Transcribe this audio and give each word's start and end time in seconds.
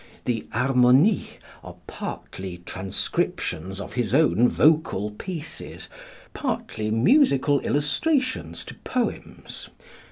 The 0.25 0.47
"Harmonies" 0.51 1.27
are 1.63 1.75
partly 1.85 2.57
transcriptions 2.65 3.79
of 3.79 3.93
his 3.93 4.15
own 4.15 4.49
vocal 4.49 5.11
pieces, 5.11 5.89
partly 6.33 6.89
musical 6.89 7.59
illustrations 7.59 8.63
to 8.65 8.73
poems. 8.73 9.69